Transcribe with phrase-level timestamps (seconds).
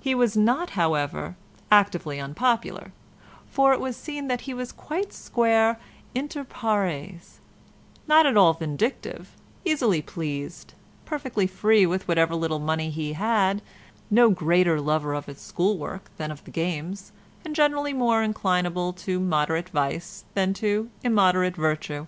[0.00, 1.36] He was not however,
[1.70, 2.90] actively unpopular,
[3.48, 5.78] for it was seen that he was quite square
[6.16, 7.38] inter pares,
[8.08, 13.62] not at all vindictive, easily pleased, perfectly free with whatever little money he had,
[14.10, 17.12] no greater lover of his school work than of the games,
[17.44, 22.06] and generally more inclinable to moderate vice than to immoderate virtue.